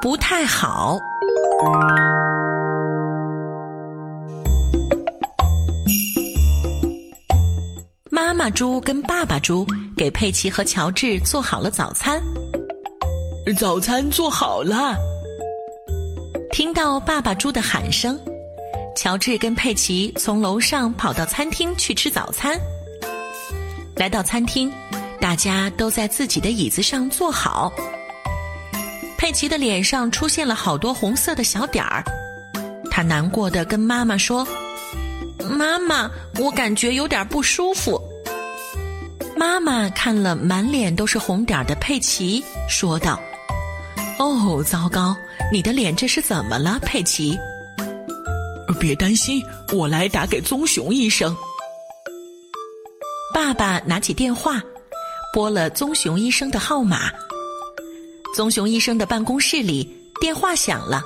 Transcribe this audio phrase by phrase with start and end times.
[0.00, 0.96] 不太好。
[8.10, 9.66] 妈妈猪跟爸爸猪
[9.96, 12.22] 给佩奇和乔治做好了早餐。
[13.58, 14.96] 早餐做好了。
[16.52, 18.18] 听到爸爸猪的喊声，
[18.94, 22.58] 乔治跟佩奇从楼上跑到餐厅去吃早餐。
[23.96, 24.72] 来到餐厅，
[25.20, 27.72] 大家都在自己的椅子上坐好。
[29.28, 32.02] 佩奇的脸上出现了好多红色的小点儿，
[32.90, 34.48] 他难过的跟妈妈说
[35.52, 38.00] ：“妈妈，我感觉有点不舒服。”
[39.36, 43.20] 妈妈看了满脸都是红点的佩奇，说道。
[44.18, 45.14] 哦，糟糕！
[45.52, 47.38] 你的脸这是怎么了，佩奇？
[48.80, 51.36] 别担心，我来打给棕熊医生。
[53.34, 54.58] 爸爸拿起电话，
[55.34, 57.10] 拨了棕熊医生的号码。
[58.34, 59.88] 棕熊医生的办公室里，
[60.20, 61.02] 电话响了。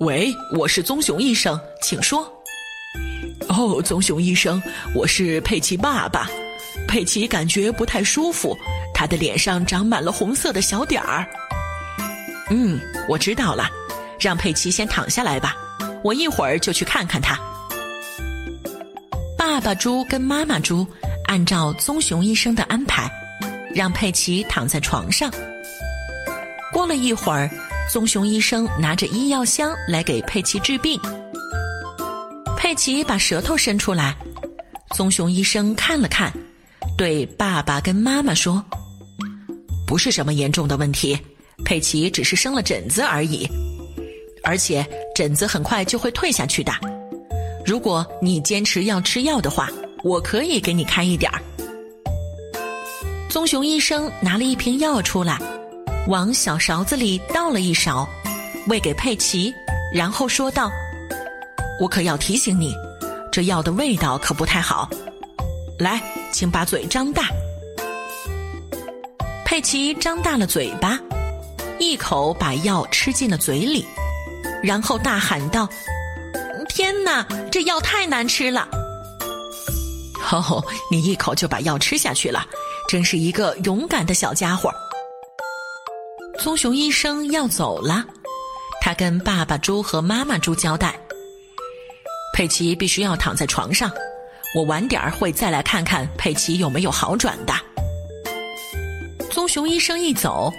[0.00, 2.22] 喂，我是棕熊医生，请说。
[3.48, 4.62] 哦，棕熊医生，
[4.94, 6.30] 我是佩奇爸爸。
[6.88, 8.56] 佩奇感觉不太舒服，
[8.94, 11.26] 他的脸上长满了红色的小点儿。
[12.48, 13.68] 嗯，我知道了，
[14.18, 15.54] 让佩奇先躺下来吧，
[16.02, 17.38] 我一会儿就去看看他。
[19.36, 20.86] 爸爸猪跟妈妈猪
[21.26, 23.10] 按照棕熊医生的安排，
[23.74, 25.30] 让佩奇躺在床上。
[26.72, 27.50] 过了一会儿，
[27.90, 30.98] 棕熊医生拿着医药箱来给佩奇治病。
[32.56, 34.16] 佩奇把舌头伸出来，
[34.96, 36.32] 棕熊医生看了看，
[36.96, 38.64] 对爸爸跟妈妈说
[39.86, 41.18] ：“不是什么严重的问题。”
[41.64, 43.48] 佩奇只是生了疹子而已，
[44.42, 46.72] 而且疹子很快就会退下去的。
[47.64, 49.68] 如果你坚持要吃药的话，
[50.02, 51.40] 我可以给你开一点儿。
[53.28, 55.38] 棕熊医生拿了一瓶药出来，
[56.08, 58.08] 往小勺子里倒了一勺，
[58.66, 59.54] 喂给佩奇，
[59.94, 60.70] 然后说道
[61.80, 62.74] ：“我可要提醒你，
[63.30, 64.90] 这药的味道可不太好。
[65.78, 66.02] 来，
[66.32, 67.28] 请把嘴张大。”
[69.46, 70.98] 佩奇张大了嘴巴。
[71.78, 73.84] 一口把药吃进了嘴里，
[74.62, 75.68] 然后大喊道
[76.68, 78.68] ：“天哪，这药太难吃了！”
[80.30, 82.46] 哦，你一口就把药吃下去了，
[82.88, 84.72] 真是一个勇敢的小家伙。
[86.42, 88.04] 棕熊医生要走了，
[88.80, 90.98] 他跟爸爸猪和妈妈猪交代
[92.34, 93.88] ：“佩奇必须要躺在床上，
[94.56, 97.54] 我晚点儿会再来看看佩奇有没有好转的。”
[99.30, 100.52] 棕熊医生一走。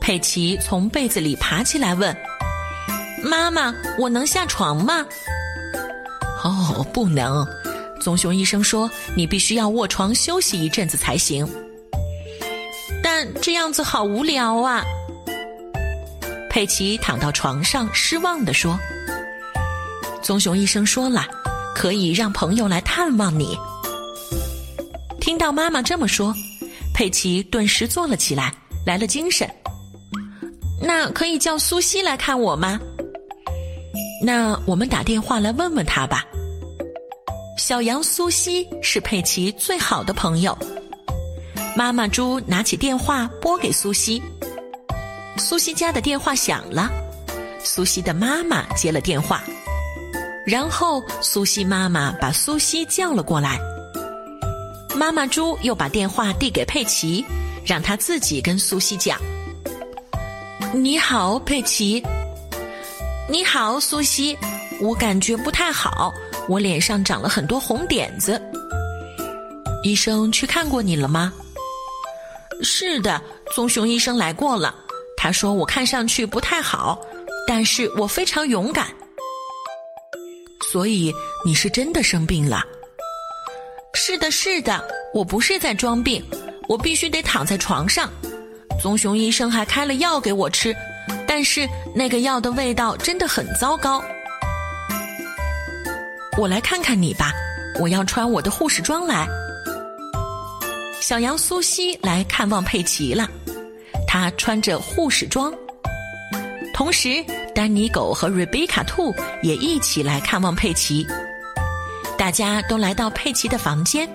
[0.00, 2.16] 佩奇从被子里爬起来问
[3.24, 5.04] ：“妈妈，我能下床吗
[6.44, 7.44] ？”“哦，不能。”
[8.00, 11.44] 棕熊医生说：“你必须要卧床休息一阵子才行。”
[13.02, 14.84] 但这样子好无聊啊！
[16.54, 18.78] 佩奇躺到床上，失望地说
[20.22, 21.26] ：“棕熊医生说了，
[21.74, 23.58] 可以让朋友来探望你。”
[25.20, 26.32] 听到妈妈这么说，
[26.94, 28.54] 佩奇顿时坐了起来，
[28.86, 29.52] 来了精神。
[30.80, 32.78] 那可以叫苏西来看我吗？
[34.22, 36.24] 那我们打电话来问问他吧。
[37.58, 40.56] 小羊苏西是佩奇最好的朋友。
[41.76, 44.22] 妈妈猪拿起电话拨给苏西。
[45.36, 46.90] 苏西家的电话响了，
[47.62, 49.42] 苏西的妈妈接了电话，
[50.46, 53.58] 然后苏西妈妈把苏西叫了过来。
[54.94, 57.24] 妈妈猪又把电话递给佩奇，
[57.64, 59.20] 让他自己跟苏西讲。
[60.72, 62.02] 你好，佩奇。
[63.28, 64.36] 你好，苏西。
[64.80, 66.12] 我感觉不太好，
[66.48, 68.40] 我脸上长了很多红点子。
[69.82, 71.32] 医生去看过你了吗？
[72.62, 73.20] 是的，
[73.54, 74.74] 棕熊医生来过了。
[75.24, 77.00] 他说我看上去不太好，
[77.46, 78.88] 但是我非常勇敢。
[80.70, 81.14] 所以
[81.46, 82.62] 你是真的生病了？
[83.94, 86.22] 是的，是的，我不是在装病，
[86.68, 88.12] 我必须得躺在床上。
[88.78, 90.76] 棕熊医生还开了药给我吃，
[91.26, 94.04] 但是那个药的味道真的很糟糕。
[96.36, 97.32] 我来看看你吧，
[97.80, 99.26] 我要穿我的护士装来。
[101.00, 103.26] 小羊苏西来看望佩奇了，
[104.14, 105.52] 他穿着护士装。
[106.72, 109.12] 同时，丹尼狗和瑞贝卡兔
[109.42, 111.04] 也一起来看望佩奇。
[112.16, 114.08] 大家都来到佩奇的房间。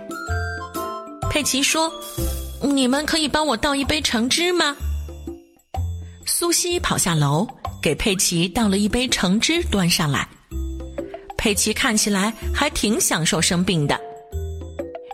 [1.30, 1.92] 佩奇说。
[2.62, 4.76] 你们可以帮我倒一杯橙汁吗？
[6.26, 7.48] 苏西跑下楼，
[7.82, 10.28] 给佩奇倒了一杯橙汁，端上来。
[11.38, 14.00] 佩奇看起来还挺享受生病的。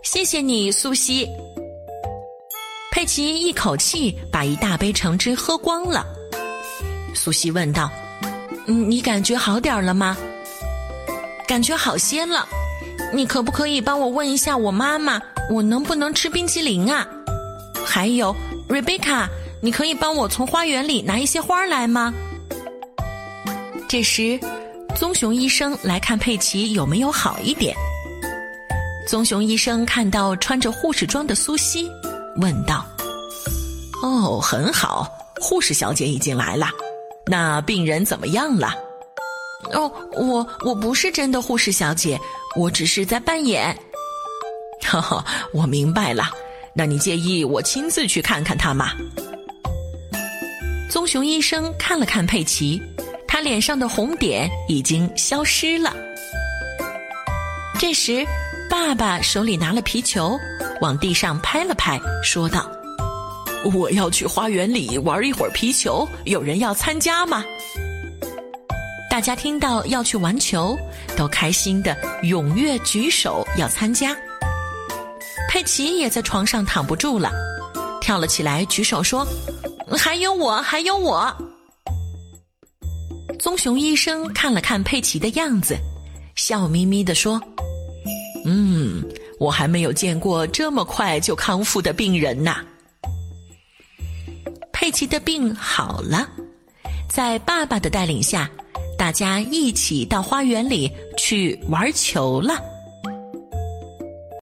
[0.04, 1.28] 谢谢你，苏西。
[2.96, 6.06] 佩奇一口气把一大杯橙汁喝光了。
[7.14, 7.92] 苏西问道
[8.68, 10.16] ：“嗯，你感觉好点了吗？”
[11.46, 12.48] 感觉好些了。
[13.14, 15.22] 你可不可以帮我问一下我妈妈，
[15.52, 17.06] 我能不能吃冰淇淋啊？
[17.86, 18.34] 还有
[18.70, 19.28] 瑞贝卡，
[19.62, 22.14] 你可以帮我从花园里拿一些花来吗？
[23.90, 24.40] 这时，
[24.96, 27.76] 棕熊医生来看佩奇有没有好一点。
[29.06, 31.92] 棕熊医生看到穿着护士装的苏西，
[32.38, 32.86] 问道
[34.04, 35.08] ：“哦，很好，
[35.42, 36.68] 护士小姐已经来了。
[37.26, 38.74] 那病人怎么样了
[39.74, 42.20] ？”“哦，我我不是真的护士小姐，
[42.56, 43.78] 我只是在扮演。
[44.84, 46.30] ”“哈哈，我明白了。
[46.74, 48.92] 那你介意我亲自去看看他吗？”
[50.92, 52.82] 棕熊医生看了看佩奇，
[53.28, 55.94] 他脸上的红点已经消失了。
[57.80, 58.26] 这时。
[58.68, 60.38] 爸爸手里拿了皮球，
[60.82, 62.70] 往地上拍了拍，说道
[63.74, 67.44] ：“我要去花园里玩一会儿皮球，有人要参加吗？”
[69.10, 70.78] 大家听到要去玩球，
[71.16, 74.16] 都开心的踊跃举手要参加。
[75.50, 77.32] 佩奇也在床上躺不住了，
[78.02, 79.26] 跳了起来，举手说
[79.98, 81.34] ：“还有我，还有我。”
[83.40, 85.78] 棕熊医生看了看佩奇的样子，
[86.36, 87.42] 笑眯眯的说。
[88.46, 89.02] 嗯，
[89.40, 92.64] 我还没有见过这么快就康复的病人呐。
[94.72, 96.28] 佩奇的病好了，
[97.10, 98.50] 在爸爸的带领下，
[98.98, 102.62] 大家一起到花园里去玩球了。